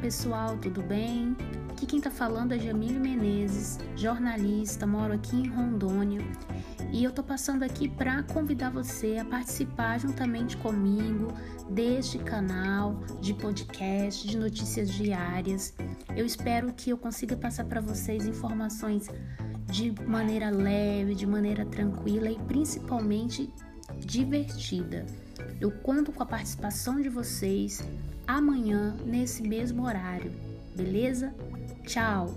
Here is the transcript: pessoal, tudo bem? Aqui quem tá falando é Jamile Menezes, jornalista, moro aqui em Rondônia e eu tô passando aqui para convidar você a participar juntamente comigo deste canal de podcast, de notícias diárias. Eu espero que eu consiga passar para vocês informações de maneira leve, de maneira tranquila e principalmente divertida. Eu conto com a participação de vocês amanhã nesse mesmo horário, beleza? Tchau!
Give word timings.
pessoal, 0.00 0.56
tudo 0.56 0.82
bem? 0.82 1.36
Aqui 1.70 1.84
quem 1.84 2.00
tá 2.00 2.10
falando 2.10 2.52
é 2.52 2.58
Jamile 2.58 2.98
Menezes, 2.98 3.78
jornalista, 3.94 4.86
moro 4.86 5.12
aqui 5.12 5.36
em 5.36 5.48
Rondônia 5.48 6.22
e 6.90 7.04
eu 7.04 7.12
tô 7.12 7.22
passando 7.22 7.62
aqui 7.62 7.86
para 7.86 8.22
convidar 8.22 8.70
você 8.70 9.18
a 9.18 9.24
participar 9.24 10.00
juntamente 10.00 10.56
comigo 10.56 11.28
deste 11.68 12.18
canal 12.18 13.00
de 13.20 13.34
podcast, 13.34 14.26
de 14.26 14.38
notícias 14.38 14.90
diárias. 14.90 15.74
Eu 16.16 16.24
espero 16.24 16.72
que 16.72 16.88
eu 16.88 16.96
consiga 16.96 17.36
passar 17.36 17.66
para 17.66 17.82
vocês 17.82 18.26
informações 18.26 19.10
de 19.66 19.94
maneira 20.06 20.48
leve, 20.48 21.14
de 21.14 21.26
maneira 21.26 21.66
tranquila 21.66 22.30
e 22.30 22.38
principalmente 22.38 23.52
divertida. 23.98 25.06
Eu 25.60 25.70
conto 25.70 26.12
com 26.12 26.22
a 26.22 26.26
participação 26.26 27.00
de 27.00 27.08
vocês 27.08 27.82
amanhã 28.26 28.96
nesse 29.04 29.42
mesmo 29.42 29.84
horário, 29.84 30.32
beleza? 30.76 31.34
Tchau! 31.86 32.34